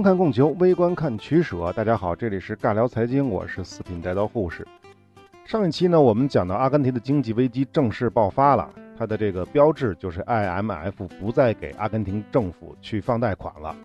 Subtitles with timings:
[0.00, 1.70] 观看供求，微观看取舍。
[1.74, 4.66] 大家好，这里是尬聊财经，我是四品带刀护士。
[5.44, 13.76] 上一期呢，我们讲到阿根廷的经济危机正式爆发了，它的这个标志就是 IMF 不再给阿根廷政府去放贷款了，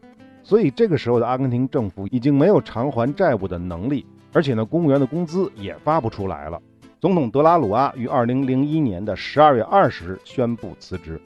[0.42, 6.58] 所以这个时候的阿根廷政府已经没有偿还债务的能力，而且呢，公务员的工资也发不出来了。
[7.02, 11.20] 总统德拉鲁阿于二零零一年的十二月二十日宣布辞职，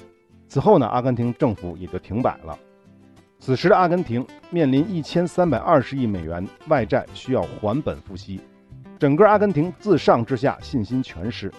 [0.47, 2.57] 此后呢，阿根廷政府也就停摆了。
[3.39, 8.41] 此时的阿根廷面临一千三百二十亿美元外债需要还本付息。
[8.99, 11.49] 整个阿根廷自上至下信心全失，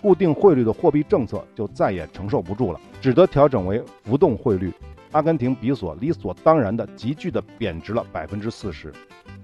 [0.00, 4.72] 固定汇率的货币政策就再也承受不住了，只得调整为浮动汇率。
[5.10, 8.92] 阿根廷比索理所当然的急剧的贬值了百分之四十，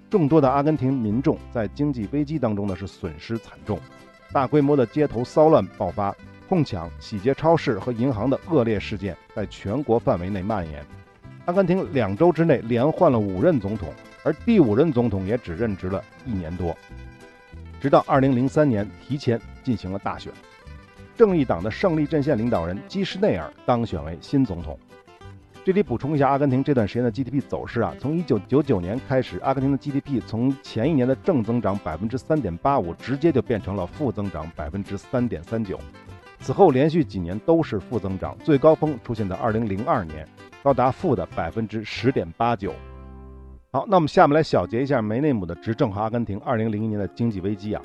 [0.09, 3.79] 众多的阿根廷民众在经济危机当中呢是损失惨重，
[4.33, 6.15] 大规模的街头骚乱爆发，
[6.49, 10.87] 哄抢、洗劫超市和银行的恶劣事件在全国范围内蔓延。
[11.51, 16.77] 阿根廷两周之内连换了五任总统，而第五任总统也只任职了一年多。
[17.81, 20.33] 直到二零零三年提前进行了大选，
[21.17, 24.79] 正义党的胜利阵线领导人基什内尔当选为新总统。
[25.65, 35.81] 这里补充一下，阿根廷这段时间的 GDP 走势啊，从一九九九年开始，阿根廷的 GDP 从前一年的正增长百分之三点八五，直接就变成了负增长百分之三点三九。
[36.39, 40.25] 此后连续几年都是负增长，最高峰出现在二零零二年，
[40.63, 42.73] 高达负的百分之十点八九。
[43.73, 47.83] 好，那我们下面来小结一下梅内姆的执政和阿根廷2001年的经济危机啊。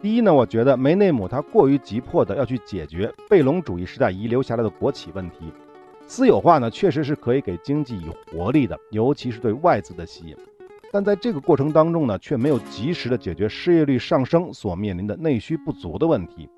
[0.00, 5.52] 第一呢，我觉得梅内姆他过于急迫的要去解决贝隆主义时代遗留下来的国企问题。
[6.06, 10.36] 私有化呢，确实是可以给经济以活力的，尤其是对外资的吸引。
[10.92, 16.48] 但在这个过程当中呢，却没有及时的解决失业率上升所面临的内需不足的问题。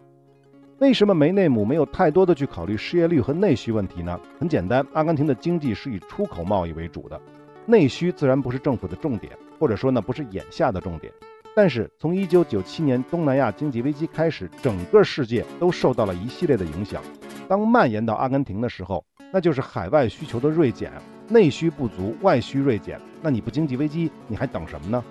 [0.79, 4.21] 为什么梅内姆没有太多的去考虑失业率和内需问题呢？
[4.39, 7.19] 很简单，阿根廷的经济是以出口贸易为主的。
[7.65, 11.11] 内需自然不是政府的重点，或者说呢不是眼下的重点。
[11.55, 17.03] 但是从1997年东南亚经济危机开始，整个世界都受到了一系列的影响。
[17.49, 20.93] 当蔓延到阿根廷的时候，那就是海外需求的锐减，
[21.27, 23.01] 内需不足，外需锐减。
[23.23, 25.03] 那你不经济危机，你还等什么呢？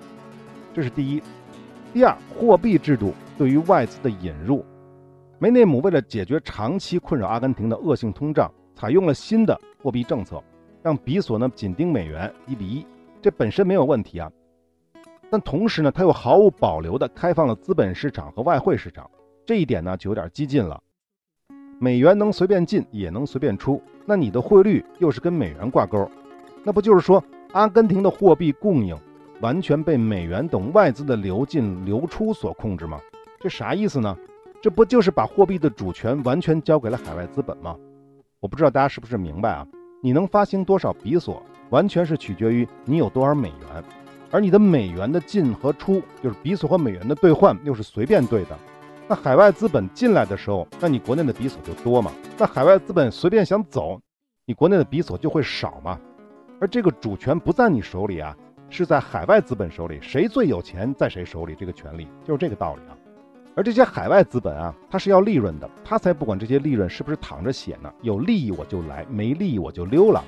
[0.75, 1.23] 这是第一。
[1.91, 4.63] 第二，货币制度对于外资的引入，
[5.45, 10.43] 梅内姆为了解决长期困扰阿根廷的恶性通胀，采用了新的货币政策。
[10.81, 12.83] 让比索呢紧盯美元一比一，
[13.21, 14.31] 这本身没有问题啊。
[15.29, 19.07] 但同时呢，他又毫无保留地开放了资本市场和外汇市场，
[19.45, 20.81] 这一点呢就有点激进了。
[21.77, 26.09] 美元能随便进也能随便出，那你的汇率又是跟美元挂钩，
[26.63, 28.97] 那不就是说阿根廷的货币供应
[29.41, 32.99] 完全被美元等外资的流进流出所控制吗？
[33.39, 34.17] 这啥意思呢？
[34.65, 37.77] 这不就是把货币的主权完全交给了海外资本吗？
[38.39, 39.63] 我不知道大家是不是明白啊？
[40.01, 41.39] 你能发行多少比索，
[41.69, 43.83] 完全是取决于你有多少美元，
[44.31, 48.57] 而你的美元的进和出，就是比索和美元的兑换，又是随便兑的。
[49.07, 52.11] 那海外资本进来的时候，那你国内的比索就多嘛？
[52.35, 54.01] 那海外资本随便想走，
[54.47, 55.99] 你国内的比索就会少嘛？
[56.59, 58.35] 而这个主权不在你手里啊，
[58.71, 62.94] 是在海外资本手里，谁最有钱在谁手里，这个权利就是这个道理啊。
[63.55, 67.91] 而这些海外资本啊，它是要利润的，他才不管这些利润是不是躺着血呢？
[68.01, 70.21] 有利益我就来，没利益我就溜了。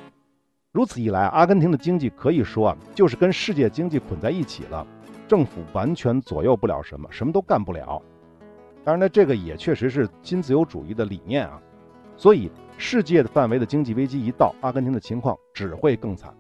[0.71, 4.87] 如此一来，阿根廷的经济可以说啊，就是跟世界经济捆在一起了，
[5.27, 8.01] 政府完全左右不了什么，什么都干不了。
[8.85, 11.61] 当然呢，这个也确实是新自由主义的理念啊。
[12.15, 16.33] 所以，世界的范围的经济危机一到，阿根廷的情况只会更惨。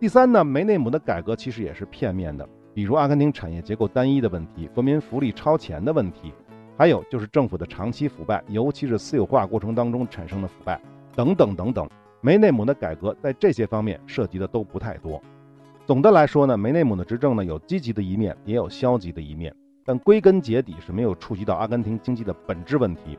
[0.00, 2.48] 第三呢，梅内姆的改革其实也是片面的。
[2.74, 6.32] 比如阿根廷产业结构单一的问题，国民福利超前的问题，
[6.76, 10.80] 还有就是政府的长期腐败，尤其是私有化过程当中产生的腐败，
[11.14, 11.88] 等等等等。
[12.20, 15.22] 梅内姆的改革在这些方面涉及的都不太多。
[15.86, 19.54] 总的来说呢，梅内姆的执政呢有积极的一面，也有消极的一面，
[19.84, 23.16] 但归根结底是没有触及到阿根廷经济的本质问题。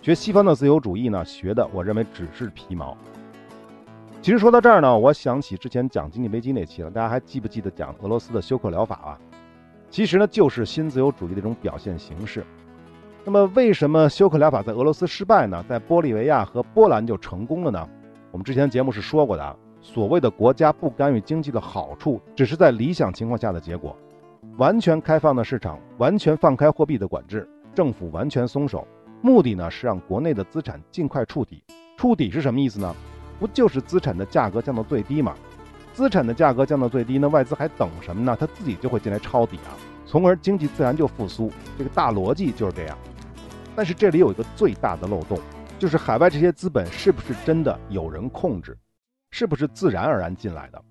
[0.00, 2.96] 学西方的自由主义呢，学的我认为只是皮毛。
[4.22, 9.18] 其实说到这儿呢，我想起之前讲经济危机那期了，大家还记不记得讲俄罗斯的休克疗法啊？
[9.88, 12.44] 其实呢，就是新自由主义的一种表现形式。
[13.24, 15.64] 那么为什么休克疗法在俄罗斯失败呢？
[15.68, 17.88] 在玻利维亚和波兰就成功了呢？
[18.32, 23.96] 我们之前节目是说过的啊，所谓的国家不干预经济的好处，只是在理想情况下的结果。
[24.56, 28.86] 完全开放的市场，完全放开货币的管制，政府完全松手，
[29.22, 31.62] 目的呢是让国内的资产尽快触底。
[31.96, 32.94] 触底是什么意思呢？
[33.38, 35.34] 不就是资产的价格降到最低吗？
[35.92, 38.36] 资产的价格降到最低，那外资还等什么呢？
[38.38, 39.72] 他自己就会进来抄底啊，
[40.06, 41.50] 从而经济自然就复苏。
[41.78, 42.98] 这个大逻辑就是这样。
[43.74, 45.38] 但是这里有一个最大的漏洞，
[45.78, 48.76] 就是海外这些资本是不是真的有人控制？
[49.30, 50.82] 是不是自然而然进来的？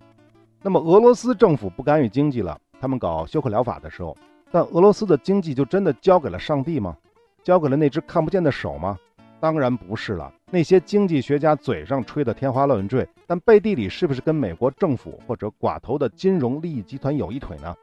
[0.62, 4.18] 那么俄罗斯政府不干预经济了，他们搞休克疗法的时候，
[4.52, 6.98] 但俄罗斯的经济就真的交给了上帝吗？
[7.44, 8.98] 交给了那只看不见的手吗？
[9.40, 10.32] 当然不是了。
[10.52, 17.76] 那些经济学家嘴上吹的天花乱坠，但背地里是不是跟美国政府或者寡头的金融利益集团有一腿呢？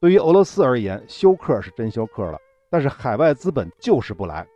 [0.00, 2.38] 对于俄罗斯而言，休克是真休克了，
[2.70, 4.46] 但是海外资本就是不来。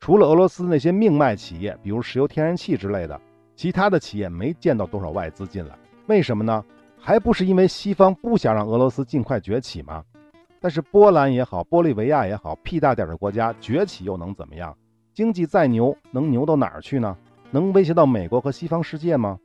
[0.00, 3.20] 除了俄罗斯那些命脉企业，比如石油天然气之类的，
[3.56, 5.76] 其他的企业没见到多少外资进来。
[6.06, 6.64] 为什么呢？
[6.96, 10.04] 还不是因为西方不想让俄罗斯尽快崛起吗？
[10.60, 14.76] 但是波兰也好，玻利维亚也好，屁大点的国家崛起又能怎么样？
[15.18, 17.16] 经济再牛，能牛到哪儿去呢？
[17.50, 19.36] 能威胁到美国和西方世界吗？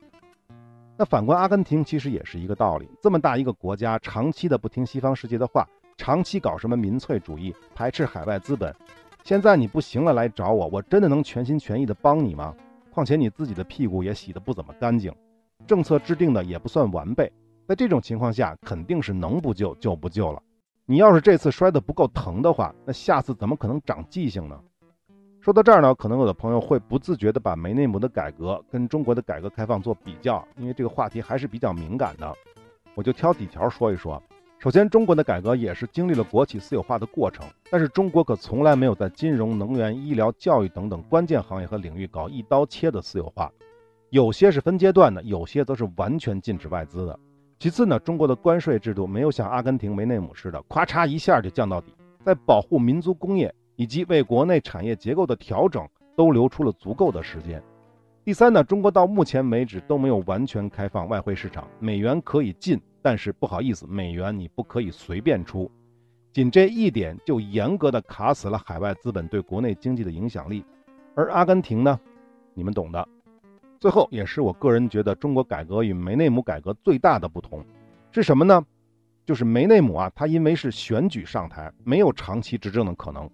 [0.96, 2.88] 那反观阿根廷，其实也是一个道理。
[3.02, 8.72] 这么大一个国家，长期的不听西方世界的话，长期搞什么民粹主义，排斥海外资本。
[9.24, 12.54] 现在你不行了，来找我，我真的能全心全意的帮你吗？
[12.92, 15.12] 况且你自己的屁股也洗得不怎么干净，
[15.66, 17.32] 政策制定的也不算完备。
[17.66, 20.40] 在这种情况下，肯定是能不救就不救了。
[20.86, 24.56] 你要是这次摔得不够疼的话，那下次怎么可能长记性呢？
[25.44, 32.34] 说到这儿呢，可能有的朋友会不自觉地把梅内姆的改革跟中国的改革开放做比较，因为这个话题还是比较敏感的。
[32.94, 34.22] 我就挑几条说一说。
[34.58, 43.52] 首先，中国的改革也是经历了国企私有化的过程，但是中国可从来没有在金融、能源、医疗、教育等等关键行业和领域搞一刀切的私有化，
[44.08, 47.20] 有些是分阶段的，有些则是完全禁止外资的。
[47.58, 51.92] 其次呢，中国的关税制度没有像阿根廷梅内姆似的，咔嚓一下就降到底，
[52.24, 57.62] 在保护民族工业以及为国内产业结构的调整都留出了足够的时间。
[58.24, 65.70] 第三呢，中国到目前为止都没有完全开放外汇市场，美元可以进，但是不好意思，美元你不可以随便出。
[66.32, 70.64] 仅这一点就严格的卡死了海外资本对国内经济的影响力。
[71.14, 72.00] 而阿根廷呢，
[72.54, 73.06] 你们懂的。
[73.78, 77.62] 最后，也是我个人觉得中国改革与梅内姆改革最大的不同，
[78.10, 78.64] 是什么呢？
[79.26, 83.30] 就是梅内姆啊，他因为是选举上台，没有长期执政的可能。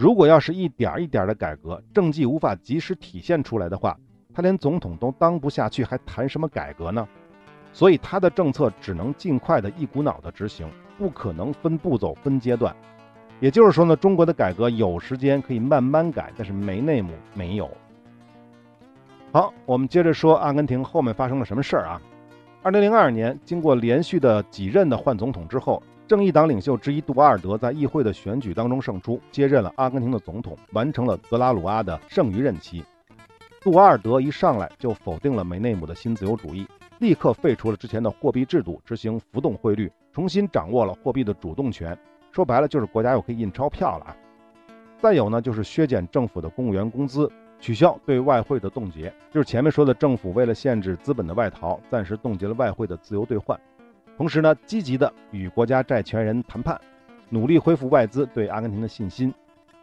[0.00, 3.94] 如果要是一点一点的改革，政绩无法及时体现出来的话，
[4.32, 7.06] 他连总统都当不下去，还谈什么改革呢？
[7.70, 10.66] 所以他的政策只能尽快的一股脑的执行，
[10.96, 12.74] 不可能分步骤、分阶段。
[13.40, 17.70] 也就是说呢，中国的改革有时间可以慢慢改，但是没内幕没有。
[19.32, 22.00] 好，我们接着说阿根廷后面发生了什么事儿啊？
[22.62, 32.84] 二零零二年，经过连续的几任的换总统之后，正义党领袖之一杜瓦尔德在议会的选举当中胜出，接任了阿根廷的总统，完成了德拉鲁阿的剩余任期。
[33.60, 36.66] 杜瓦尔德一上来就否定了梅内姆的新自由主义，
[36.98, 41.96] 立刻废除了之前的货币制度，执行浮动汇率，重新掌握了货币的主动权。
[42.32, 44.16] 说白了，就是国家又可以印钞票了啊。
[44.98, 47.30] 再有呢，就是削减政府的公务员工资。
[47.60, 53.60] 取消对外汇的冻结，就是前面说的政府为了限制资本的外逃，暂时冻结了外汇的自由兑换。
[54.20, 56.78] 同时呢，积极的与国家债权人谈判，
[57.30, 59.32] 努力恢复外资对阿根廷的信心。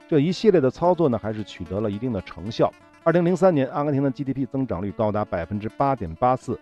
[0.08, 2.72] 这一系列的操作呢，还是取得了一定的成效。
[3.04, 6.60] 二零零三年，阿根廷的 GDP 增长率高达百分之八点八四，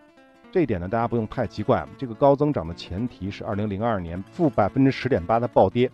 [0.54, 1.86] 这一点呢，大家不用太奇怪。
[1.98, 5.92] 这个高增长的前提是二零零二年负百分之十点八的暴跌。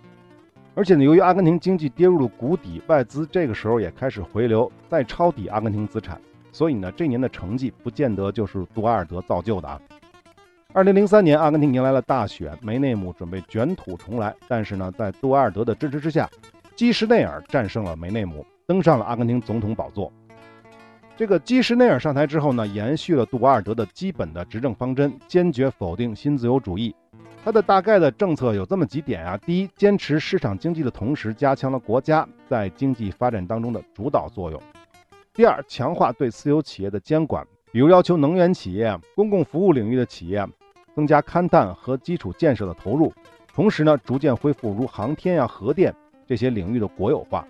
[0.76, 9.82] 而且呢，由于阿根廷经济跌入了谷底，外资这个时候也开始回流，再抄底阿根廷资产，所以呢，这年的成绩不见得就是杜瓦尔德造就的啊。
[10.74, 16.30] 二零零三年，阿根廷迎来了大选，梅内姆准备卷土重来，但是呢，在杜瓦尔德的支持之下，
[16.78, 20.10] 基什内尔战胜了梅内姆，登上了阿根廷总统宝座。
[21.18, 26.96] 这个基什内尔上台之后呢，延续了杜瓦尔德的基本的执政方针，坚决否定新自由主义。
[27.44, 34.58] 它的大概的政策有这么几点啊：第一，坚持市场经济的同时，加强了国家在经济发展当中的主导作用；
[35.34, 40.48] 第二，强化对私有企业的监管，比如要求能源企业、公共服务领域的企业
[40.96, 43.14] 增加勘探和基础建设的投入，
[43.54, 45.94] 同时呢，逐渐恢复如航天呀、核电
[46.26, 47.46] 这些领域的国有化；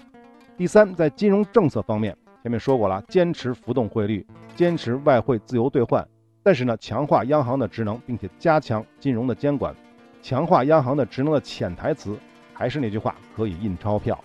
[0.57, 6.07] 第三，在金融政策方面，前面说过了，坚持浮动汇率，坚持外汇自由兑换。
[6.43, 9.75] 但是呢，强化央行的职能，并且加强金融的监管，
[10.21, 12.17] 强化央行的职能的潜台词
[12.53, 14.19] 还是那句话，可以印钞票。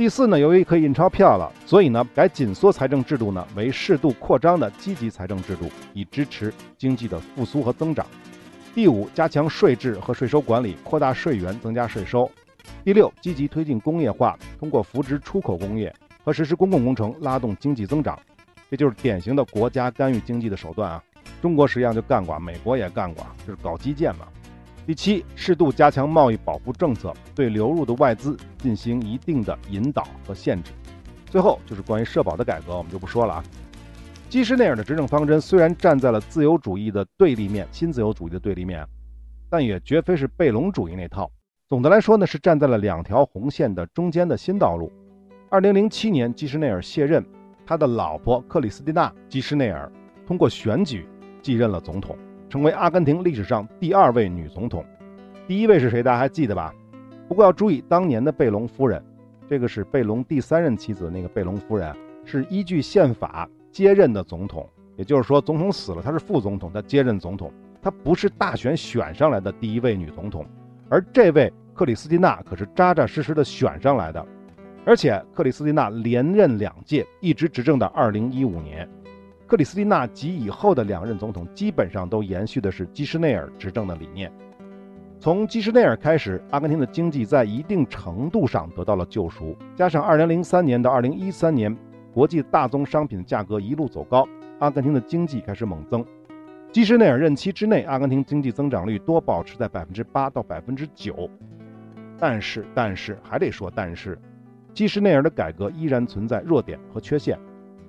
[0.00, 8.06] 第四呢，由于可以印钞票了，所以呢，改紧缩财政制度呢为适度扩张的积极财政制度，以支持经济的复苏和增长。
[8.74, 12.26] 第五，加强税制和税收管理，扩大税源，增加税收。
[12.82, 18.18] 第六，积极推进工业化，通过扶植出口工业和实施公共工程，拉动经济增长。
[18.70, 21.04] 这就是典型的国家干预经济的手段啊。
[21.42, 24.26] 中国实际上就干过，美国也干过，就是搞基建嘛。
[24.86, 30.72] 第七，适度加强贸易保护政策，对流入的外资进行一定的引导和限制。
[31.26, 33.44] 最后就是关于社保的改革，我们就不说了啊。
[34.28, 38.86] 基什内尔的执政方针虽然站在了自由主义的对立面，新自由主义的对立面，
[39.48, 41.30] 但也绝非是贝隆主义那套。
[41.68, 44.90] 总的来说呢，是站在了两条红线的中间的新道路。
[45.48, 47.24] 二零零七年，基什内尔卸任，
[47.66, 49.90] 他的老婆克里斯蒂娜·基什内尔
[50.26, 51.06] 通过选举
[51.42, 52.16] 继任了总统，
[52.50, 54.84] 成为阿根廷历史上第二位女总统。
[55.46, 56.02] 第一位是谁？
[56.02, 56.74] 大家还记得吧？
[57.28, 59.00] 不过要注意，当年的贝隆夫人，
[59.48, 64.68] 这个是贝隆第三任妻子那个贝隆夫人，是依据宪法接任的总统。
[64.96, 70.44] 也就是说，总统死了，她是副总统，她接任总统，她不是大选选上来的第一位女总统。
[70.88, 74.26] 而这位克里斯蒂娜可是扎扎实实的选上来的，
[74.84, 78.88] 而且克里斯蒂娜连任两届，一直执政到二零一五年。
[79.50, 84.30] 克里斯蒂娜及以后的两任总统基本上都延续的是基什内尔执政的理念。
[85.18, 89.56] 从基什内尔开始，阿根廷的经济在一定程度上得到了救赎。
[89.74, 91.76] 加上2003年到2013年，
[92.14, 94.24] 国际大宗商品的价格一路走高，
[94.60, 96.06] 阿根廷的经济开始猛增。
[96.70, 101.28] 基什内尔任期之内，阿根廷经济增长率多保持在百分之八到百分之九。
[102.20, 104.16] 但是，但是还得说，但是，
[104.72, 107.36] 基什内尔的改革依然存在弱点和缺陷，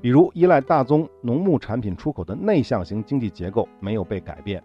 [0.02, 4.62] 比如依赖大宗农牧产品出口的内向型经济结构没有被改变。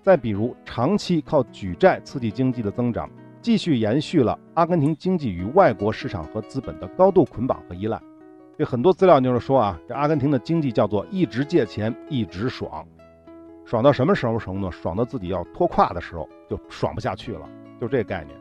[0.00, 3.10] 再比如，长期靠举债刺激经济的增长，
[3.42, 8.00] 继续延续了阿根廷经济与外国市场和资本的高度捆绑和依赖。
[8.56, 12.86] 这很多资料就是说啊，这阿根廷的经济叫做一直借钱一直爽，
[13.66, 14.70] 爽到什么时候程度？
[14.70, 17.46] 爽到自己要拖胯的时候就爽不下去了，
[17.78, 18.34] 就这概念。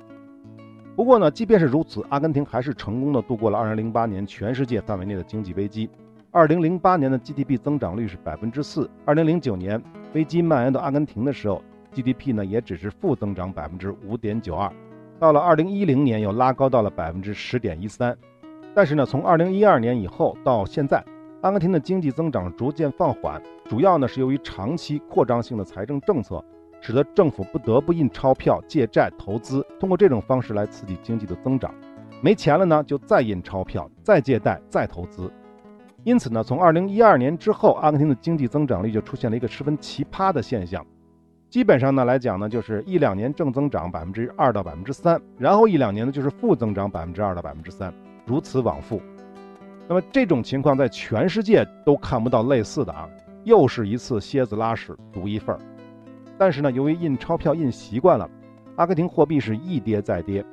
[0.96, 5.90] 不过呢，即便是如此，阿根廷还是成功的度过了2008年全世界范围内的经济危机。
[6.34, 9.82] 2008年的 GDP 增长率是百分之四，2009年。
[10.14, 14.72] 危机蔓延到阿根廷的时候，GDP 呢也只是负增长百分之五点九二，
[15.20, 18.16] 到了二零一零年又拉高到了百分之十点一三。
[18.76, 21.04] 但是呢，从二零一二年以后到现在，
[21.42, 26.44] 阿根廷的经济增长逐渐放缓，主要呢是由于长期扩张性的财政政策，
[26.82, 31.74] 使得政府不得不印钞票、借债投资，通过这种方式来刺激经济的增长。
[32.22, 35.32] 没钱了呢，就再印钞票、再借贷、再投资。
[36.08, 40.82] 因此呢，从二零一二年之后，阿根廷的经济增长率就出现了一个十分奇葩的现象。
[41.50, 47.94] 基本上呢来讲呢，就是一两年正增长百分之二到百分之三，然后一两年呢就是负增长百分之二到百分之三，
[48.26, 49.02] 如此往复。
[49.86, 53.10] 那么这种情况在全世界都看不到类似的啊，
[53.44, 55.60] 又是一次蝎子拉屎独一份儿。
[56.38, 58.30] 但是呢，由于印钞票印习惯了，
[58.78, 60.46] 阿根廷货币是一跌再跌，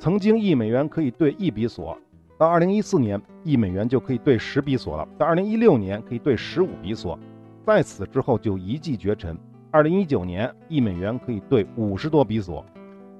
[0.00, 1.96] 曾经一美元可以兑一比索。
[2.38, 7.18] 到二零一四年，一美元就可以兑十比索了；到二零一六年，可以兑十五比索，
[7.64, 9.34] 在此之后就一骑绝尘。
[9.70, 12.62] 二零一九年，一美元可以兑五十多比索。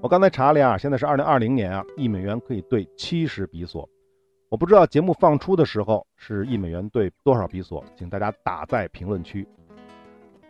[0.03, 3.89] 我刚才查了呀，现在是二零二零年啊，一美元可以兑七十比索。
[4.51, 9.49] 我不知道节目放出的时候是一美元兑多少比索，请大家打在评论区。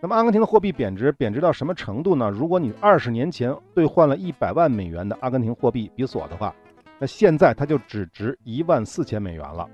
[0.00, 2.28] 那么阿根廷的货币贬值，贬值到什么程度呢？
[2.28, 6.54] 如果你二十年前兑换了一百万美元的阿根廷货币比索的话，
[6.98, 9.68] 那现在它就只值一万四千美元了，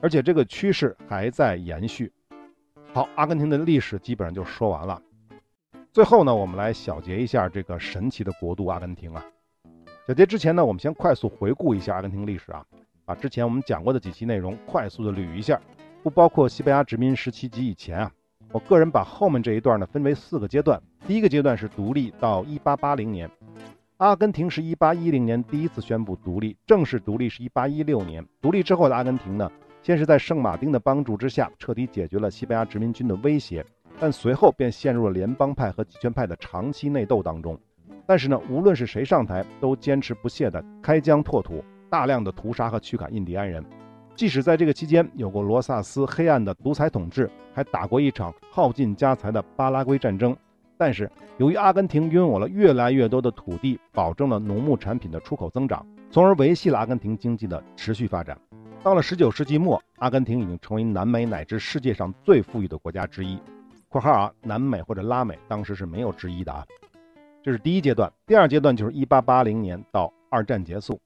[0.00, 2.12] 而且这个趋势还在延续。
[2.92, 5.00] 好，阿根廷的历史基本上就说完了。
[5.92, 9.24] 最后呢，我们来小结一下这个神奇的国度阿根廷啊。
[10.06, 12.64] 小结之前呢，我们先快速回顾一下阿根廷历史啊，
[13.04, 15.60] 把之前我们讲过的几期内容快速的捋一下，
[16.02, 18.10] 不包括西班牙殖民时期及以前啊。
[18.50, 23.30] 我个人把后面这一段呢分为四个阶段，第一个阶段是独立到一八八零年。
[23.98, 28.26] 阿根廷是一八一零年第一次宣布独立，正式独立是一八一六年。
[28.42, 29.48] 独立之后的阿根廷呢，
[29.82, 33.64] 先是在圣马丁的帮助之下，彻底解决了西班牙殖民军的威胁，
[34.00, 37.56] 但随后便陷入了联邦派和集权派的长期内斗当中。
[38.04, 43.64] 但是呢，无论是谁上台，都坚持不懈地开疆拓土，大量的屠杀和驱赶印第安人。
[44.16, 50.36] 即使在这个期间有过罗萨斯黑暗的独裁统治，还打过一场耗尽家财的巴拉圭战争。
[50.76, 58.36] 但是，由于阿根廷拥有了越来越多的土地，保证了农牧产品的出口增长，从而维系了阿根廷经济的持续发展。
[58.82, 63.38] 到了19世纪末，阿根廷已经成为南美乃至世界上最富裕的国家之一
[63.88, 66.66] （括号啊，南美或者拉美当时是没有之一的啊）。
[67.42, 68.12] 这是第一阶段。
[68.26, 71.00] 第二阶段就是1880年到二战结束。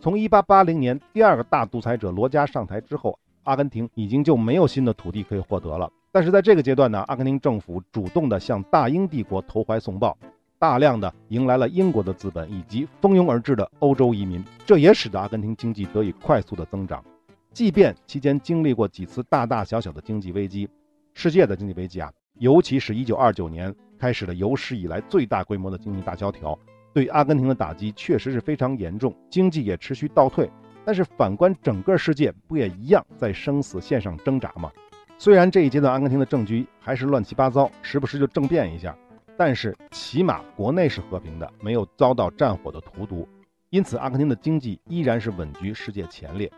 [0.00, 5.90] 从1880年第二个大独裁者罗加上台之后，阿根廷已经就没有新的土地可以获得了。
[6.10, 10.16] 但是在这个阶段呢，阿根廷政府主动的向大英帝国投怀送抱，
[10.58, 17.04] 大量的迎来了英国的资本以及蜂拥而至的欧洲移民，这也使得阿根廷经济得以快速的增长。
[17.52, 20.68] 即便期间经历过几次大大小小的经济危机，
[21.14, 26.58] 世界的经济危机啊，尤其是一九二九年开始的有史以来最大规模的经济大萧条，
[26.92, 30.48] 对阿根廷的打击确实是非常严重，经济也持续倒退。
[30.84, 34.70] 但是反观整个世界，不也一样在生死线上挣扎吗？
[35.20, 38.96] 虽然这一阶段阿根廷的政局还是乱七八糟，时不时就政变一下，
[39.36, 43.28] 但是起码国内是和平的，没有遭到战火的荼毒，
[43.70, 46.48] 因此阿根廷的经济依然是稳居世界前列。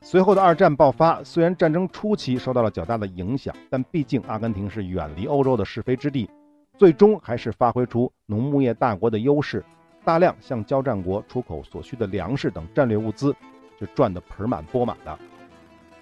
[0.00, 6.30] 随后的二战爆发，虽然战争初期受到了较大的影响，但毕竟阿根廷是远离欧洲的是非之地，
[6.76, 9.64] 最终还是发挥出农牧业大国的优势，
[10.04, 13.34] 大量向交战国出口所需的粮食等战略物资，
[13.76, 15.18] 是赚得盆满钵满的。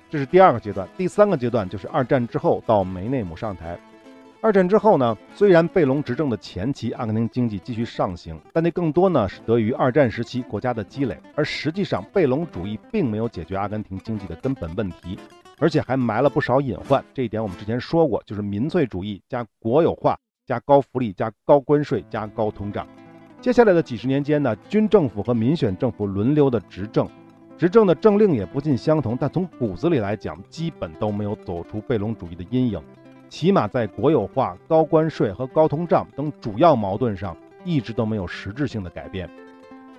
[0.09, 3.79] 这是第二个阶段，第三个阶段就是二战之后到梅内姆上台。
[4.41, 11.19] 二战之后呢，虽然贝隆执政的前期，阿根廷经济继续上行，但那更多呢是得益于二战时期国家的积累。
[11.35, 15.19] 而实际上，贝隆主义并没有解决阿根廷经济的根本问题，
[15.59, 17.05] 而且还埋了不少隐患。
[17.13, 22.87] 这一点我们之前说过，就是民粹主义加国有化加高福利加高关税加高通胀。
[23.41, 27.09] 接下来的几十年间呢，军政府和民选政府轮流的执政，
[27.59, 32.79] 执政的政令也不尽相同，但从骨子里来讲，基本都没有走出贝隆主义的阴影。
[33.31, 37.35] 起码在国有化、高关税和高通胀等主要矛盾上，
[37.65, 39.29] 一直都没有实质性的改变。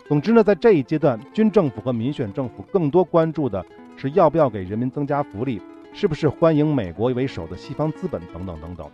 [0.07, 5.59] 总之呢，在这一阶段，军政府和民选政府更多关注的是要不要给人民增加福利，
[5.93, 8.87] 是不是欢迎美国为首的西方资本等等等等。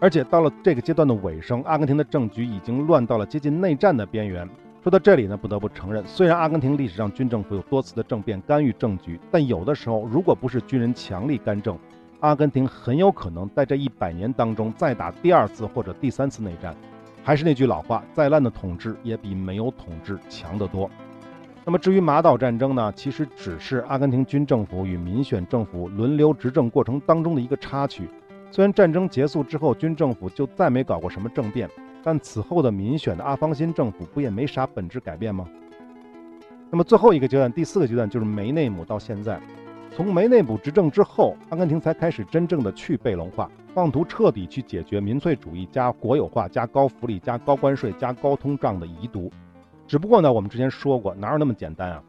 [0.00, 4.48] 而且到了这个阶段的尾声，阿根廷的政局已经乱到了接近内战的边缘。
[4.80, 11.76] 说到这里呢，不得不承认，虽然阿根廷历史上军政府有多次的政变干预政局，但有的时候如果不是军人强力干政，
[12.20, 16.74] 阿根廷很有可能在这一百年当中再打第二次或者第三次内战。
[17.24, 20.88] 还是那句老话，再烂的统治也比没有统治强得多。
[21.64, 22.90] 那么至于马岛战争呢？
[22.96, 28.08] 其实只是阿根廷军政府与民选政府轮流执政过程当中的一个插曲。
[28.50, 31.68] 虽然战争结束之后，军政府就再没搞过什么政变，
[32.02, 35.46] 但此后的民选的阿方辛政府不也没啥本质改变吗？
[36.70, 39.40] 那么最后一个阶段，第四个阶段就是梅内姆到现在。
[39.90, 49.30] 从梅内姆执政之后，阿根廷才开始真正的去贝隆化，妄图彻底去解决民粹主义加国有化加高福利加高关税加高通胀的遗毒。
[49.86, 52.02] 只不过呢，我们之前说过，哪有那么简单啊？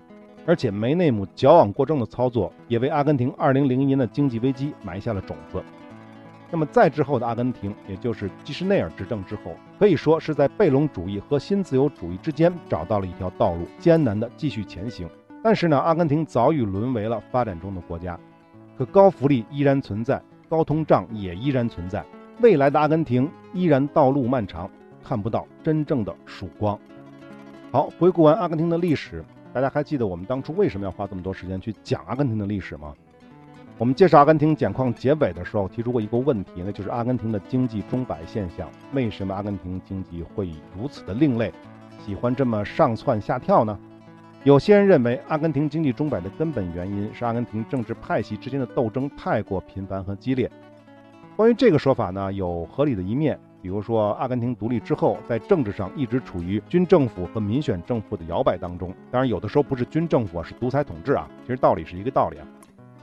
[0.46, 5.64] 而且梅内姆矫枉过正的操作，也为阿根廷2001年的经济危机埋下了种子。
[6.52, 15.08] 那么再之后的阿根廷，也就是基什内尔执政之后，可以说是在贝隆主义和新自由主义之间找到了一条道路，艰难的继续前行。
[15.44, 18.20] 但是呢，阿根廷早已沦为了发展中的国家，
[18.78, 22.04] 可高福利依然存在，高通胀也依然存在，
[22.42, 24.70] 未来的阿根廷依然道路漫长，
[25.04, 26.78] 看不到真正的曙光。
[27.72, 32.94] 好，回顾完阿根廷的历史，大家还记得我们当初为什么要花这么多时间去讲阿根廷的历史吗？
[33.80, 41.50] 我们介绍阿根廷简况结尾的时候提出过一个问题，那就是阿根廷的经济钟摆现象，为什么阿根廷经济会如此的另类，
[42.06, 43.80] 喜欢这么上蹿下跳呢？
[44.44, 50.52] 有些人认为，阿根廷经济钟摆的根本原因是阿根廷政治派系之间的斗争太过频繁和激烈。
[51.38, 58.94] 关于这个说法呢，有合理的一面，比如说阿根廷独立之后，在政治上一直处于军政府和民选政府的摇摆当中。
[59.10, 61.30] 当然，有的时候不是军政府，是独裁统治啊。
[61.44, 62.46] 其实道理是一个道理啊。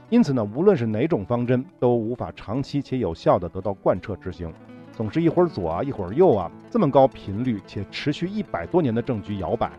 [0.09, 4.53] 因此呢，无论是哪种方针，都无法长期且有效地得到贯彻执行，
[4.93, 9.69] 总是一会儿左啊，一会儿右啊，这么高频率且持续一百多年的政局摇摆。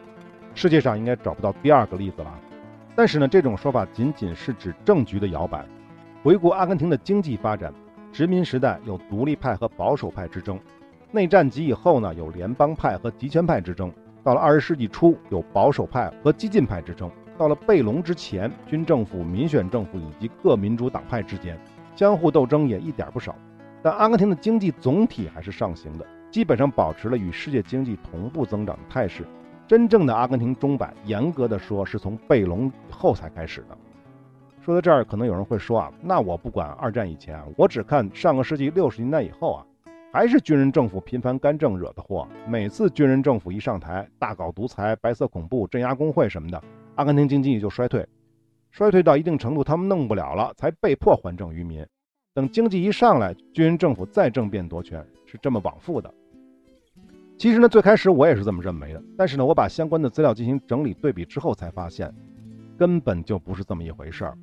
[0.54, 2.34] 世界上应该找不到第二个例子了，
[2.94, 5.64] 但是呢，这种说法仅仅是指政局的摇摆。
[6.22, 7.72] 回顾阿根廷的经济发展，
[8.12, 10.60] 殖民时代有独立派和保守派之争，
[11.10, 13.90] 内战及以后呢，有联邦派和集权派之争，
[14.22, 21.56] 到了二十世纪初有保守派和激进派之争，到了贝隆之前，军政府、民选政府以及各民主党派之间
[21.94, 23.34] 相互斗争也一点不少。
[23.80, 29.24] 但阿根廷的经济总体还是上行的，基本上保持了与世界经济同步增长的态势。
[29.68, 33.78] 真正的阿根廷钟摆，严格的说，是从贝隆后才开始的。
[34.60, 39.66] 说到这儿，可能有人会说啊，那我不管二战以前，我只看上个世纪六十年代以后啊，
[40.12, 42.26] 还是军人政府频繁干政惹的祸。
[42.48, 46.62] 每次军人政府一上台，大搞独裁、白色恐怖、镇压工会什么的，
[46.98, 48.04] 阿根廷经济就衰退，
[48.72, 51.86] 衰退到一定程度，他们弄不了了，才被迫还政于民。
[52.34, 56.12] 等经济一上来，军人政府再政变夺权，是这么往复的。
[57.36, 62.12] 其实呢，最开始我也是这么认为的，但是呢，我把相关的资料进行整理对比之后，才发现
[62.76, 64.36] 根本就不是这么一回事儿。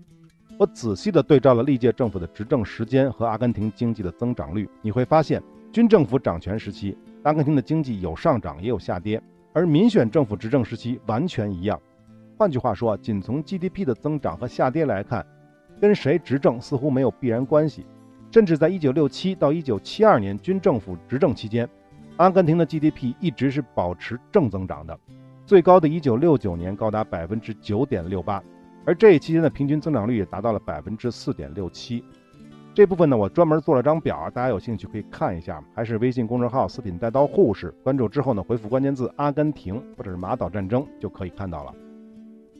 [0.58, 11.78] 我仔细的对照了历届政府的执政时间和阿根廷经济的增长率，你会发现，军政府掌权时期，阿根廷的经济有上涨也有下跌，而民选政府执政时期完全一样。
[12.38, 15.26] 换句话说，仅从 GDP 的增长和下跌来看，
[15.80, 17.86] 跟谁执政似乎没有必然关系。
[18.32, 21.70] 甚至在1967到1972年军政府执政期间。
[22.18, 24.98] 阿根廷的 GDP 一直是保持正增长的，
[25.46, 28.44] 最高的1969年高达百分之九点六八，
[28.86, 32.04] 而这一期间的平均增长率也达到了百分之四点六七。
[32.74, 35.64] 这部分呢，我专门做了张表，大家有兴趣可以看一下。
[35.74, 41.74] 还是微信公众号“四品带刀护士”，关注之后呢，回复关键字“阿根廷”或者是“马岛战争”就可以看到了。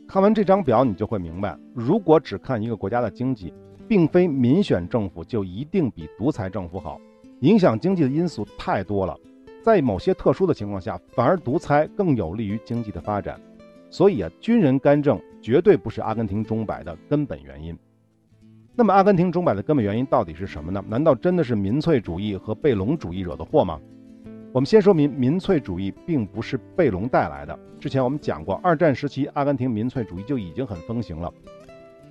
[0.08, 3.52] 看完这张表，你就会明白，如果只看一个国家的经济，
[3.88, 7.00] 并非民选政府就一定比独裁政府好。
[7.40, 9.18] 影响经济的因素太多了，
[9.62, 13.38] 在某些特殊的情况下，反而独裁更有利于经济的发展。
[13.90, 17.76] 所以啊，军人干政绝对不是阿根廷钟摆的根本原因。
[18.74, 20.84] 那么，阿根廷钟摆的根本原因到底是什么呢？
[20.88, 23.80] 难道真的是民粹主义和贝隆主义惹的祸吗？
[24.56, 27.58] 我们先说明，民粹主义并不是贝隆带来的。
[27.78, 31.30] 之前我们讲过，二战时期阿根廷民粹主义就已经很风行了，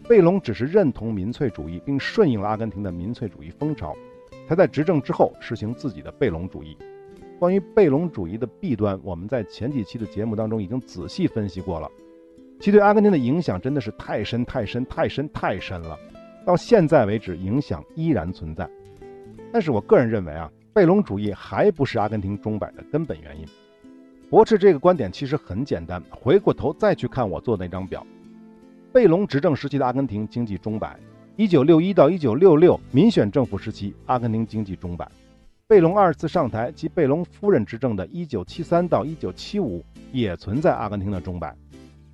[0.08, 3.96] 贝隆只是认同民粹主义，并顺应了阿根廷的民粹主义风潮，
[4.48, 6.78] 他在执政之后实行自己的贝隆主义。
[7.40, 11.90] 关于贝隆主义的弊端，我们在前几期的节目当中已经仔细分析过了，
[12.60, 15.98] 其对阿根廷的影响真的是太深太深太深太深了。
[16.46, 18.70] 到现在为止，影响依然存在。
[19.52, 23.48] 但是我个人认为啊，贝隆主义还不是阿根廷钟摆的根本原因。
[24.30, 28.06] 驳斥这个观点其实很简单，回过头再去看我做的那张表，
[28.92, 31.00] 贝隆执政时期的阿根廷经济钟摆
[31.38, 35.08] ：1961到1966民选政府时期，阿根廷经济钟摆；
[35.66, 41.56] 贝隆二次上台及贝隆夫人执政的1973到1975也存在阿根廷的钟摆。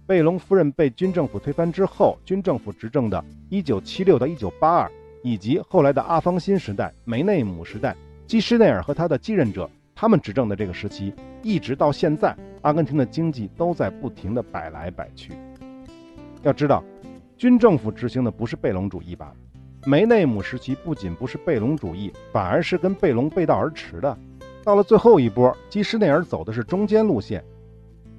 [0.05, 4.89] 贝隆夫人被军政府推翻之后，军政府执政的1976到1982，
[5.23, 7.95] 以及后来的阿方辛时代、梅内姆时代、
[8.31, 11.13] 基施内尔和他的继任者他们执政的这个时期，
[11.43, 15.33] 一直到现在，阿根廷的经济都在不停的摆来摆去。
[16.41, 16.81] 要知道，
[17.35, 19.33] 军政府执行的不是贝隆主义吧？
[19.85, 24.17] 梅内姆时期不仅不是贝隆主义，反而是跟贝隆背道而驰的。
[24.63, 27.43] 到了最后一波，基施内尔走的是中间路线。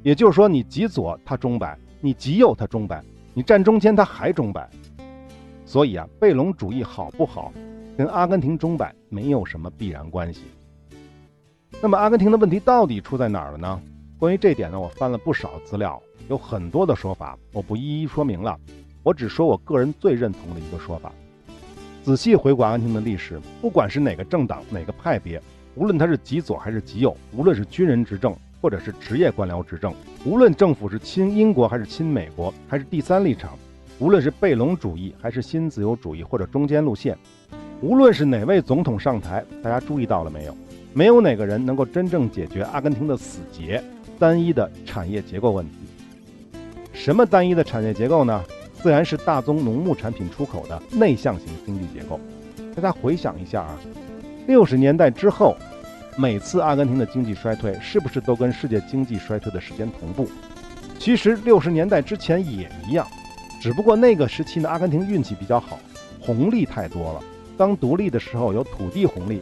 [0.03, 4.69] 也就是说，你极左他中摆，你极右他中摆，你站中间他还中摆。
[5.65, 7.51] 所以啊，贝隆主义好不好，
[7.97, 10.43] 跟阿根廷中摆没有什么必然关系。
[11.81, 13.81] 那么，阿根廷的问题到底出在哪儿了呢？
[14.19, 18.59] 关于这点呢，我翻了不少资料，有很多的说法，我不一一说明了，
[19.03, 21.13] 我只说我个人最认同的一个说法。
[22.03, 25.41] 仔细回顾阿根廷的历史，不管是哪个政党、哪个派别，
[25.75, 28.37] 无论他是极左还是极右，无论是军人执政。
[28.63, 29.93] 或者是职业官僚执政，
[30.25, 33.59] 无论政府是亲英国还是亲美国，还是第三立场，
[33.99, 37.19] 无论是贝隆主义还是新自由主义或者中间路线，
[37.83, 40.57] 无论是哪位总统上台，大家注意到了没有？
[40.95, 43.83] 没有哪个人能够真正解决阿根廷的死结——
[44.21, 45.73] 单一的产业结构问题。
[46.93, 48.45] 什么单一的产业结构呢？
[48.75, 52.21] 自然是大宗农牧产品出口的内向型经济结构。
[52.75, 53.77] 大家回想一下啊，
[54.47, 55.57] 六十年代之后。
[56.15, 60.29] 每次阿根廷的经济衰退，是不是都跟世界经济衰退的时间同步？
[60.99, 63.07] 其实六十年代之前也一样，
[63.63, 65.81] 只不过那个时期呢，阿根廷运气比较好，
[66.21, 67.21] 红利太多了。
[67.63, 69.41] 刚独立的时候有土地红利，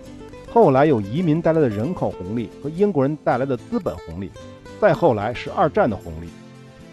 [0.52, 4.30] 后来有移民带来的人口红利和英国人带来的资本红利，
[4.78, 6.28] 再后来是二战的红利。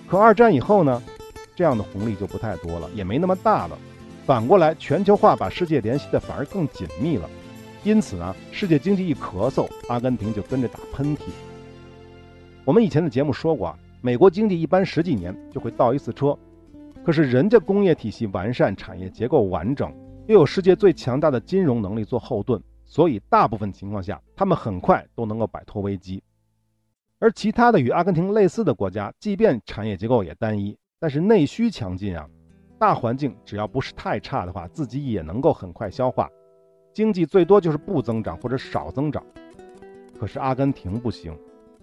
[0.08, 1.04] 可二战以后呢，
[1.54, 3.78] 这样的红利就不太多了，也没那么大了。
[4.26, 7.30] 反过来，全球化把世界联系的反而更紧密了。
[7.84, 11.24] 因此呢，世界经济一咳嗽，阿根廷就跟着打喷嚏。
[12.64, 16.38] 我们以前的节目说过啊，美国经济一般十几年就会倒一次车，
[17.04, 19.92] 可是人家工业体系完善，产业结构完整，
[20.28, 26.22] 又有世界最强大的金融能力做后盾，所以大部分情况下，他们很快都能够摆脱危机。
[27.18, 32.28] 而其他的与阿根廷类似的国家，即便产业结构也单一，但是内需强劲啊，
[32.78, 36.30] 大环境只要不是太差的话，自己也能够很快消化。
[36.94, 39.24] 经济最多就是不增长或者少增长，
[40.20, 41.34] 可是阿根廷不行，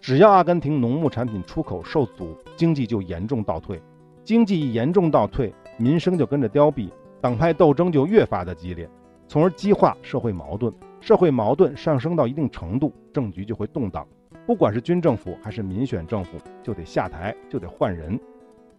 [0.00, 3.80] 只要阿根廷农牧产品出口受阻，经济就严重倒退，
[4.22, 6.90] 经济一严重倒退，民生就跟着凋敝，
[7.24, 8.86] 党派斗争就越发的激烈，
[9.26, 14.06] 从而激化社会矛盾，社会矛盾上升到一定程度，政局就会动荡，
[14.46, 18.20] 不管是军政府还是民选政府，就得下台，就得换人，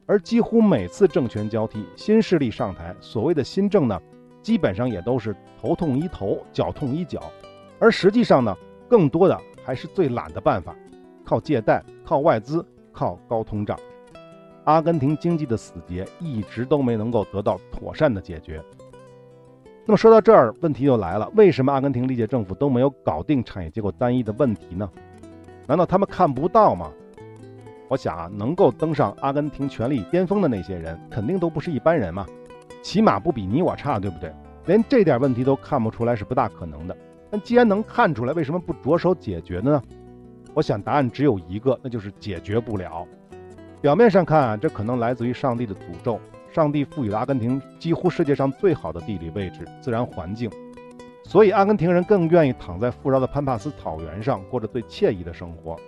[0.05, 3.99] 而几乎每次政权交替，新势力上台，所谓的新政呢？
[4.43, 7.19] 基本上也都是头痛医头，脚痛医脚，
[7.79, 8.55] 而实际上呢，
[8.87, 10.75] 更多的还是最懒的办法，
[11.23, 13.75] 靠借贷、靠外资、靠高通胀。
[14.65, 18.61] 阿根廷经济的死结一直都没能够得到妥善的解决。
[19.85, 24.89] 那么说到这儿，问题就来了：为什么阿根廷历届政府都没有搞定产业结构单一的问题呢？
[25.67, 26.91] 难道他们看不到吗？
[27.87, 32.25] 我想啊，能够登上阿根廷权力巅峰的那些人，肯定都不是一般人嘛。
[32.81, 34.33] 起码不比你我差，对不对？
[34.65, 36.97] 连这点问题都看不出来是不大可能的。
[37.29, 39.79] 但既然能看出来，为什么不着手解决呢？
[40.55, 43.07] 我想答案只有一个，那就是解决不了。
[43.85, 46.19] 表面上看，这可能来自于上帝的诅咒。
[46.51, 50.49] 上帝赋予了阿根廷几乎世界上最好的地理位置、自然环境，
[51.23, 55.79] 所以阿根廷人更愿意躺在富饶的潘帕斯草原上过着最惬意的生活。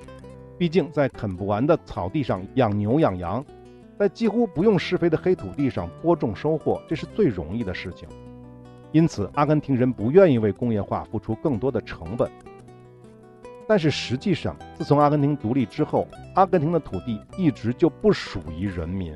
[0.59, 3.43] 毕竟，在啃不完的草地上养牛养羊，
[3.97, 8.07] 在几乎不用施肥的黑土地上播种收获，这是最容易的事情。
[8.91, 12.29] 因此，阿根廷人不愿意为工业化付出更多的成本。
[13.67, 19.13] 但是实际上，自从阿根廷独立之后，阿根廷的土地一直就不属于人民，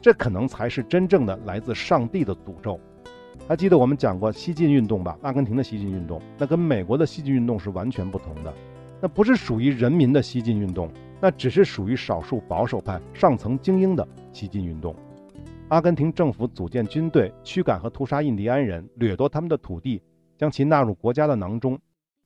[0.00, 2.80] 这可能才是真正的来自上帝的诅咒。
[3.46, 5.18] 还记得我们讲过西进运动吧？
[5.22, 8.54] 阿根廷的西进运动，那跟美国的西进运动是完全不同的。
[9.00, 10.88] 那不是属于人民的西进运动，
[11.20, 14.94] 那只是属于少数保守派上层精英的西进运动。
[15.68, 20.00] 阿根廷政府组建军队，驱赶和屠杀印第安人，掠夺他们的土地，
[20.38, 21.78] 将其纳入国家的囊中，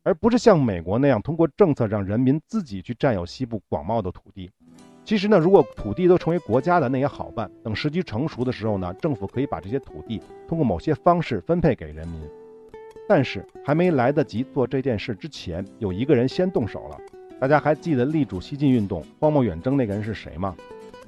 [0.06, 4.48] 而不是像美国那样通过政策让人民自己去占有西部广袤的土地。
[5.04, 7.50] 其实呢，如果土地都成为国家的，那也好办。
[7.64, 12.20] 等时机成熟的时候呢，政府可以把这些土地通过某些方式分配给人民。
[13.08, 16.96] 但是还没来得及做这件事之前，有一个人先动手了。
[17.40, 20.54] 大家还记得力主西进运动、荒漠远征那个人是谁吗？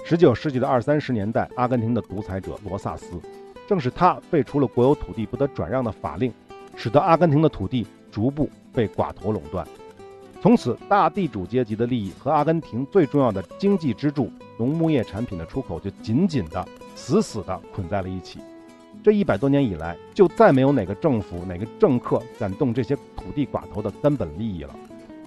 [0.04, 3.20] 十九世纪的二三十年代，阿根廷的独裁者罗萨斯，
[3.68, 6.32] 正是他废除了国有土地不得转让的法令，
[6.74, 9.66] 使得阿根廷的土地逐步被寡头垄断。
[10.40, 18.38] 从此，大地主阶级的利益和阿根廷最重要的经济支柱农牧业产品的出口就紧紧的、死死的捆在了一起。
[19.02, 24.74] 这一百多年以来，就再没有哪个政府、哪个政客敢动这些土地寡头的根本利益了，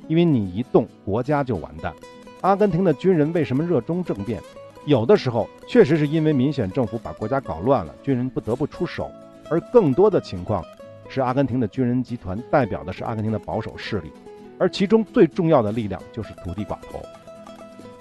[0.07, 1.93] 因为你一动，国家就完蛋。
[2.41, 4.41] 阿根廷的军人为什么热衷政变？
[4.85, 9.05] 有的时候确实是因为民选政府把国家搞乱了，军人不得不出手；
[9.49, 10.63] 而更多的情况
[11.11, 14.11] 是阿根廷的军人集团代表的是阿根廷的保守势力。
[14.57, 17.01] 而其中最重要的力量就是土地寡头，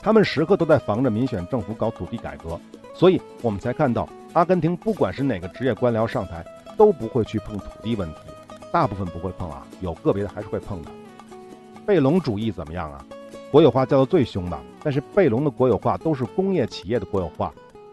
[0.00, 2.60] 他们时刻都在防着民选政府搞土地改革，
[2.94, 6.44] 所以我们才看到阿根廷不管是哪个职业官僚上台，
[6.76, 8.20] 都不会去碰土地问题，
[8.70, 10.90] 大部分不会碰啊，有个别的还是会碰的。
[11.86, 13.04] 贝隆主义怎么样啊？
[13.50, 17.52] 国有化叫的最凶的，但是贝隆的国有化都是工业企业的国有化，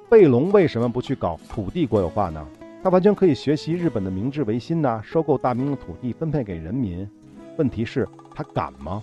[0.10, 2.45] 贝隆为什么不去搞土地国有化呢？
[2.83, 7.09] 他完全可以学习日本的明治维新呐，收购大名的土地分配给人民。
[7.57, 9.01] 问题是，他敢吗？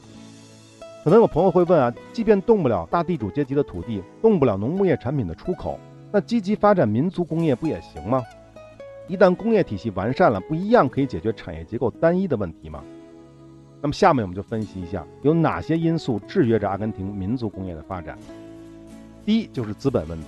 [1.02, 5.78] 可能有朋友会问啊，即便动不了大地主阶级的土地，动不了农牧业产品的出口，
[6.10, 8.22] 那积极发展民族工业不也行吗？
[9.06, 12.82] 一旦工业体系完善了，不一样可以解决产业结构单一的问题吗？
[13.82, 18.16] 那么下面我们就分析一下，有哪些因素制约着阿根廷民族工业的发展。
[19.26, 20.26] 第一就是资本问题。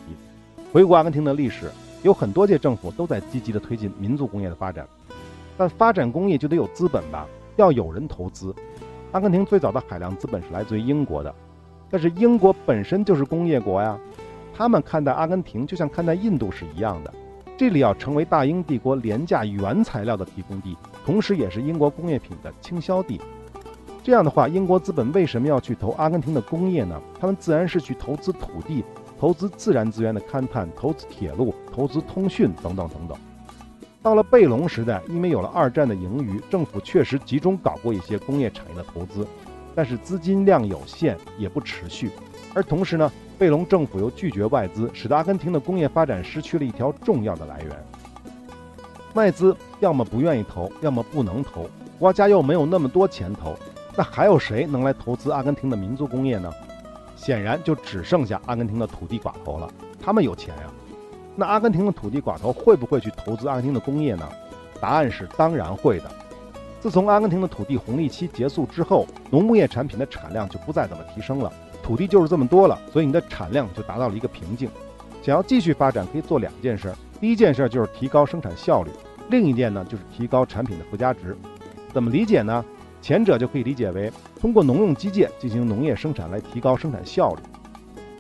[0.72, 1.70] 回顾阿根廷的历史，
[2.06, 4.86] 有很多届政府都在积极的推进民族工业的发展，
[5.56, 7.26] 但发展工业就得有资本吧。
[7.56, 8.54] 要有人投资，
[9.10, 11.34] 阿根廷最早的海量资本是来自于英国的，
[11.90, 13.98] 但是英国本身就是工业国呀，
[14.54, 17.12] 他们看待阿根廷就像看待印度是一样的，
[17.56, 23.20] 这里要成为大英帝国廉价原材料的提供地，同时也是英国工业品的倾销地。
[24.04, 27.02] 这样的话，英国资本为什么要去投阿根廷的工业呢？
[27.18, 28.84] 他们自然是去投资土地、
[29.18, 33.18] 投资自然资源的勘探、投资铁路、投资通讯等等等等。
[34.02, 39.26] 到了贝隆时代，因为有了二战的盈余，政府确实集中搞过一些工业产业的投资，
[39.74, 42.10] 但是资金量有限，也不持续。
[42.54, 47.70] 而同时呢，贝隆政府又拒绝外资，使得阿根廷的工业发展失去了一条重要的来源。
[49.14, 53.56] 外资要么不愿意投，要么不能投，国家又没有那么多钱投，
[53.96, 56.52] 那还有谁能来投资阿根廷的民族工业呢？
[57.16, 59.68] 显然就只剩下阿根廷的土地寡头了，
[60.00, 60.70] 他们有钱呀。
[61.34, 64.28] 那阿根廷的土地寡头会不会去投资阿根廷的工业呢？
[64.80, 66.10] 答案是当然会的。
[66.80, 71.52] 自从阿根廷的土地红利期结束之后，农牧业产品的产量就不再怎么提升了，
[71.82, 74.70] 土地就是这么多了，所以你的产量就达到了一个瓶颈。
[75.22, 78.90] 想要继续发展，可以做两件事：第一件事就是提高生产效率，
[79.28, 81.36] 另一件呢就是提高产品的附加值。
[81.92, 82.64] 怎么理解呢？
[83.00, 87.40] 前者就可以理解为通过农用机械进行农业生产来提高生产效率。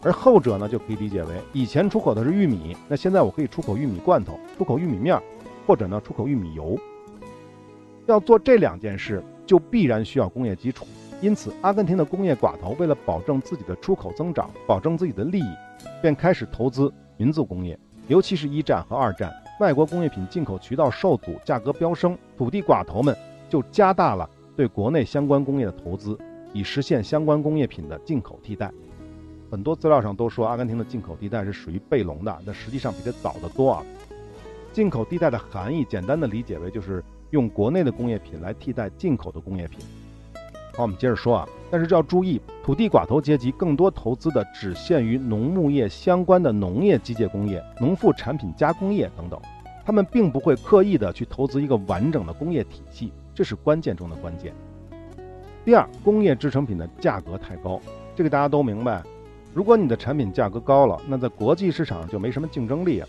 [0.02, 5.20] 而后者呢，就可以理解为以前出口的是玉米，那现在我可以出口玉米罐头，出口玉米面，
[5.66, 6.78] 或者呢出口玉米油。
[8.06, 10.86] 要做这两件事，就必然需要工业基础。
[11.20, 15.50] 因此，阿根廷的工业寡头为了保证自己的出口增长，保证自己的利益，
[16.00, 17.76] 便开始投资民族工业。
[18.06, 23.16] 尤其是一战和二战，外国工业品进口渠道受阻，价格飙升，土地寡头们
[23.48, 26.18] 就加大了对国内相关工业的投资，
[26.52, 28.72] 以实现相关工业品的进口替代。
[29.50, 33.84] 很多资料上都说阿根廷的进口地带是属于贝隆的，那实际上比它早得多啊。
[34.72, 39.78] 进口地带的含义，简单的理解为就是用国内的工业品来替代进口的工业品。
[40.74, 49.40] 好，我们接着说啊，但是要注意，土地寡头阶级更多投资的只限于农牧业相关的农业机械工业、农副产品加工业等等，
[49.84, 54.50] 他们并不会刻意的去投资一个完整的工业体系，这是关键中的关键。
[55.62, 57.78] 第二，工业制成品的价格太高，
[58.14, 59.02] 这个大家都明白。
[59.52, 63.08] 如果你的产品价格高了，那在国际市场就没什么竞争力啊。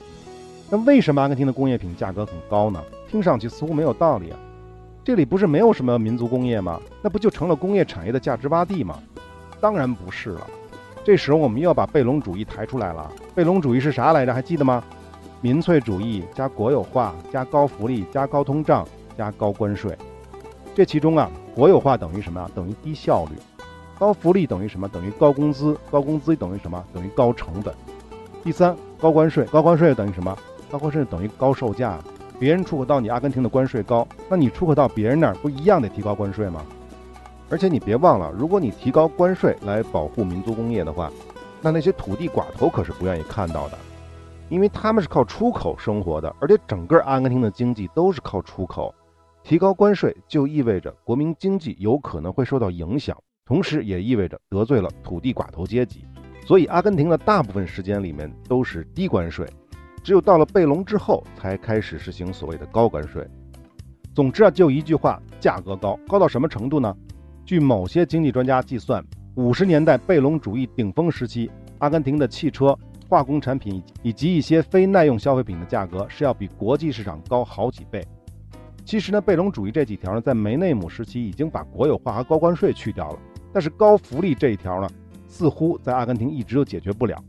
[0.69, 2.83] 那为什么阿根廷的工业品价格很高呢？
[3.09, 4.37] 听上去似乎没有道理啊。
[5.01, 6.77] 这里不是没有什么民族工业吗？
[7.01, 8.99] 那不就成了工业产业的价值洼地吗？
[9.61, 10.45] 当然不是了。
[11.05, 13.09] 这时候我们又要把贝隆主义抬出来了。
[13.33, 14.33] 贝隆主义是啥来着？
[14.33, 14.83] 还记得吗？
[15.39, 18.85] 民粹主义加国有化加高福利加高通胀
[19.17, 19.97] 加高关税。
[20.77, 22.47] 这其中啊，国有化等于什么啊？
[22.53, 23.31] 等于低效率。
[23.97, 24.87] 高福利等于什么？
[24.87, 25.75] 等于高工资。
[25.89, 26.85] 高工资等于什么？
[26.93, 27.73] 等于高成本。
[28.43, 29.43] 第三，高关税。
[29.45, 30.37] 高关税等于什么？
[30.69, 31.97] 高关税等于高售价。
[32.39, 36.61] 别人出口到你阿根廷的关税高，那你出口到别人那儿不一样得提高关税吗？
[37.49, 41.11] 而且你别忘了，如果你提高关税来保护民族工业的话，
[41.59, 43.77] 那那些土地寡头可是不愿意看到的，
[44.47, 48.93] 因为他们是靠出口生活的，而且整个阿根廷的经济都是靠出口。
[49.47, 56.03] 提高关税就意味着国民经济有可能会受到影响，同时也意味着得罪了土地寡头阶级。
[56.45, 59.47] 所以，阿根廷的大部分时间里面都是低关税。
[60.03, 63.25] 只有到了贝隆之后，才开始实行所谓的高关税。
[64.13, 66.93] 总之啊，就一句话，价格高，高到什么程度呢？
[67.45, 69.01] 据某些经济专家计算，
[69.35, 78.05] 五十年代贝隆主义顶峰时期，阿根廷的汽车、化工产品以及一些非耐用消费品的价格是要比国际市场高好几倍。
[78.87, 83.19] 其实呢，贝隆主义这几条呢，在梅内姆时期已经把国有化和高关税去掉了，
[83.51, 84.87] 但是高福利这一条呢，
[85.27, 87.21] 似乎在阿根廷一直都解决不了。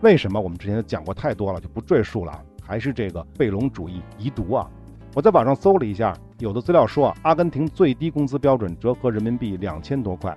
[0.00, 2.42] 为什么我们之前讲过太多了，就不赘述了。
[2.60, 4.68] 还是这个贝隆主义遗毒啊！
[5.14, 10.36] 我在网上搜了一下，有的资料说，阿根廷最低工资标准折合人民币两千多块。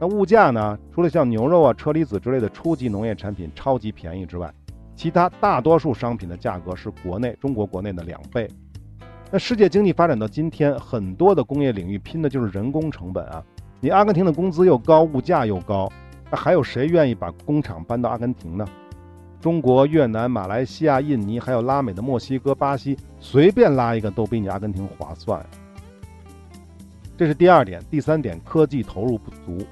[0.00, 0.76] 那物价呢？
[0.92, 4.52] 除了像牛肉啊、车厘子之类的初级农业产品超级便宜之外，
[4.96, 8.50] 其他大多数商品的价格是国内中国国内的两倍。
[9.36, 13.44] 那世界经济发展到今天，很多的工业领域拼的就是人工成本啊！
[13.80, 15.92] 你阿根廷的工资又高，物价又高。
[16.30, 18.66] 那还有谁愿意把工厂搬到阿根廷呢？
[19.38, 25.44] 中国、越南、马来西亚、印尼，还有拉美的墨西哥、巴西，随便拉一个都比你阿根廷划算。
[27.18, 29.62] 这是第二点，第三点，科技投入不足。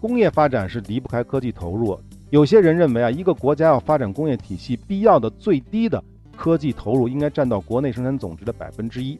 [0.00, 1.96] 工业发展是离不开科技投入。
[2.30, 6.02] 有些人认为啊，一个国家要发展工业体系，必要的最低的
[6.38, 9.18] 科技投入应该占到国内生产总值的百分之一，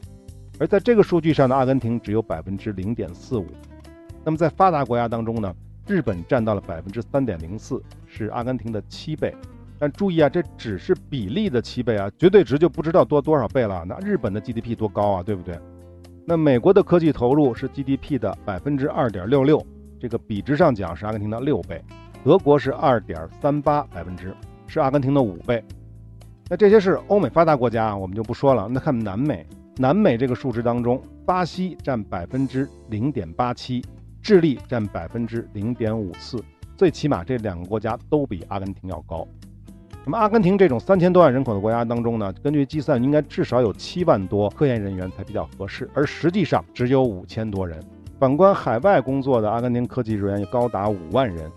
[0.57, 3.46] 而在这个数据上的阿根廷只有百分之零点四五。
[4.24, 5.52] 那么在发达国家当中呢？
[5.85, 9.35] 日本占到了百分之三点零四，是阿根廷的七倍。
[9.81, 13.85] 但注意啊，这只是比例的七倍啊，绝对值就不知道多多少倍了。
[13.85, 15.59] 那日本的 GDP 多高啊，对不对？
[16.24, 19.61] 那美国的科技投入是 GDP 的百分之二点六六，
[19.98, 21.83] 这个比值上讲是阿根廷的六倍。
[22.22, 24.33] 德国是二点三八百分之，
[24.68, 25.64] 是阿根廷的五倍。
[26.51, 28.69] 那这些是欧美发达国家啊，我们就不说了。
[28.71, 33.85] 那看南美，南美这个数值当中，巴西占百分之零点八七。
[34.21, 36.43] 智利占百分之零点五四，
[36.77, 39.27] 最起码这两个国家都比阿根廷要高。
[40.05, 47.81] 那么阿根廷这种三千多万人口的国家当中呢，根据计算应该至少有七万多科研人员才比较合适，而实际上只有五千多人。
[48.19, 51.51] 反观海外工作的阿根廷科技人员高达五万人。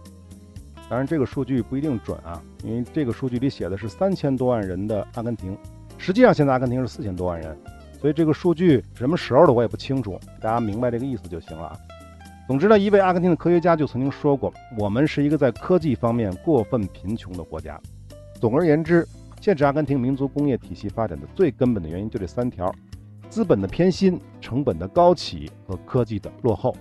[0.92, 5.58] 当然这个数据不一定准啊，因为这个数据里写的是三千多万人的阿根廷，
[5.98, 7.58] 实际上现在阿根廷是四千多万人，
[8.02, 11.78] 所以这个数据什么时候的我也不清楚，大家明白这个意思就行了啊。
[12.46, 17.80] 总之呢，一位阿根廷的科学家就曾经说过：“我们是一个在科技方面过分贫穷的国家。”
[18.42, 19.08] 总而言之，
[19.40, 22.70] 限制阿根廷民族工业体系发展的最根本的原因就这三条：
[23.30, 26.76] 资本的偏心、成本的高企和科技的落后。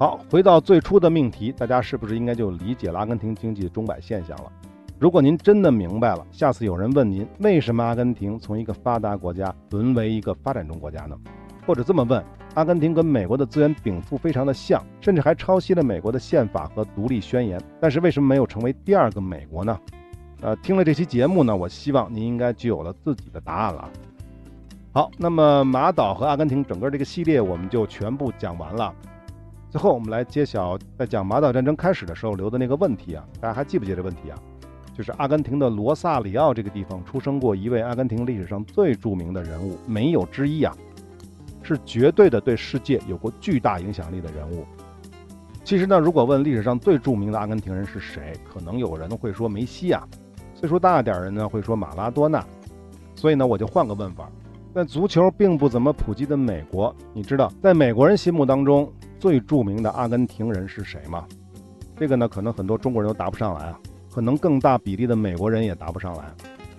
[0.00, 4.50] 好，回到最初的命题，大家是不是应该就理解了阿根廷经济的钟摆现象了？
[4.98, 11.14] 如果您真的明白了，下次有人问您为什么阿根廷从一个发达国家沦为一个发展中国家呢？
[11.66, 12.24] 或者这么问。
[12.54, 17.60] 阿根廷跟美国的资源禀赋非常的像，甚至还抄袭了美国的宪法和独立宣言。
[17.78, 19.78] 但是为什么没有成为第二个美国呢？
[20.40, 23.86] 呃，听了这期节目呢，我希望您应该就有了自己的答案了。
[24.92, 28.94] 好，那么马岛和阿根廷整个这个系列我们就全部讲完了。
[29.70, 34.36] 最后我们来揭晓在讲马岛战争开始的时候留的那个问题啊，大家还记不记得问题啊？
[34.96, 40.76] 就是阿根廷的罗萨里奥这个地方出生过一位阿根廷历史上最著名的人物，没有之一啊。
[41.62, 44.66] 是绝对的对世界有过巨大影响力的人物。
[45.62, 50.02] 其实呢，如果问历史上最著名的阿根廷人是谁，可能有人会说梅西啊；
[50.52, 52.44] 岁数大点人呢会说马拉多纳。
[53.14, 54.28] 所以呢，我就换个问法：
[54.74, 61.26] 在足球并不怎么普及的美国，你知道在美国人心目当中最著名的阿根廷人是谁吗？
[61.94, 63.78] 这个呢，可能很多中国人都答不上来啊，
[64.10, 66.24] 可能更大比例的美国人也答不上来。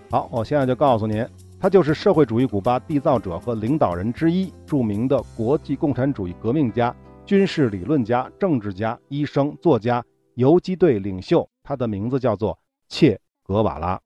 [0.10, 1.26] 好，我现在就告诉您。
[1.60, 11.48] 他就是社会主义古巴缔造者和领导人之一，著名的国际共产主义革命家、军事理论家、政治家、医生、作家、游击队领袖。
[11.62, 12.58] 他的名字叫做
[12.90, 14.02] 切格瓦拉。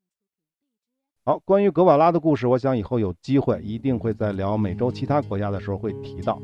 [1.27, 6.39] 好，关于格瓦拉的故事，我想以后有机会一定会在聊美洲其他国家的时候会提到。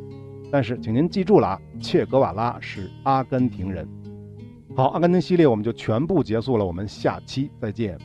[0.52, 3.88] 但是，请您记住了啊，切格瓦拉是阿根廷人。
[4.76, 7.96] 好，阿根廷系列我们就全部结束了，我们下期再见。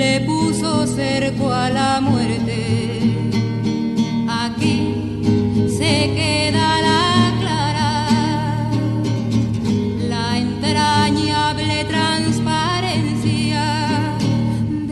[0.00, 2.58] le puso cerco a la muerte.
[4.44, 4.78] Aquí
[5.78, 7.04] se queda la
[7.40, 7.90] clara,
[10.12, 13.64] la entrañable transparencia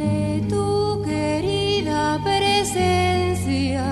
[0.01, 3.85] de tu querida presencia.